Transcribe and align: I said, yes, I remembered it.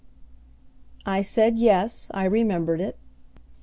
I 1.05 1.21
said, 1.21 1.59
yes, 1.59 2.09
I 2.11 2.25
remembered 2.25 2.81
it. 2.81 2.97